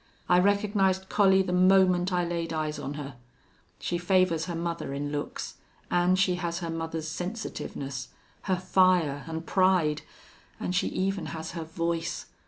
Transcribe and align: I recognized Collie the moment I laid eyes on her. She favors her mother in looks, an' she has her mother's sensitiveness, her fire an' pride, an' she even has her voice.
I 0.27 0.39
recognized 0.39 1.09
Collie 1.09 1.43
the 1.43 1.53
moment 1.53 2.11
I 2.11 2.25
laid 2.25 2.53
eyes 2.53 2.79
on 2.79 2.95
her. 2.95 3.17
She 3.79 3.99
favors 3.99 4.45
her 4.45 4.55
mother 4.55 4.95
in 4.95 5.11
looks, 5.11 5.57
an' 5.91 6.15
she 6.15 6.37
has 6.37 6.57
her 6.57 6.71
mother's 6.71 7.07
sensitiveness, 7.07 8.07
her 8.49 8.57
fire 8.57 9.23
an' 9.27 9.41
pride, 9.43 10.01
an' 10.59 10.71
she 10.71 10.87
even 10.87 11.27
has 11.37 11.51
her 11.51 11.63
voice. 11.65 12.25